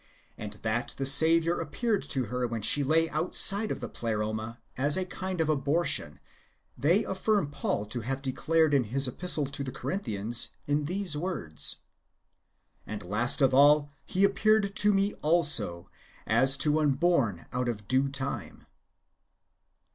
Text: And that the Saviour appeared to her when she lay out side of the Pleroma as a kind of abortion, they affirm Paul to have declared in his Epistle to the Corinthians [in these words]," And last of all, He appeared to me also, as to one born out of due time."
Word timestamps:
And 0.35 0.53
that 0.63 0.95
the 0.97 1.05
Saviour 1.05 1.59
appeared 1.61 2.01
to 2.09 2.23
her 2.25 2.47
when 2.47 2.63
she 2.63 2.83
lay 2.83 3.07
out 3.11 3.35
side 3.35 3.69
of 3.69 3.81
the 3.81 3.87
Pleroma 3.87 4.59
as 4.75 4.97
a 4.97 5.05
kind 5.05 5.39
of 5.39 5.47
abortion, 5.47 6.19
they 6.75 7.03
affirm 7.05 7.51
Paul 7.51 7.85
to 7.85 8.01
have 8.01 8.23
declared 8.23 8.73
in 8.73 8.85
his 8.85 9.07
Epistle 9.07 9.45
to 9.45 9.63
the 9.63 9.71
Corinthians 9.71 10.55
[in 10.65 10.85
these 10.85 11.15
words]," 11.15 11.83
And 12.87 13.03
last 13.03 13.43
of 13.43 13.53
all, 13.53 13.91
He 14.03 14.23
appeared 14.23 14.75
to 14.75 14.91
me 14.91 15.13
also, 15.21 15.87
as 16.25 16.57
to 16.57 16.71
one 16.71 16.93
born 16.93 17.45
out 17.53 17.69
of 17.69 17.87
due 17.87 18.09
time." 18.09 18.65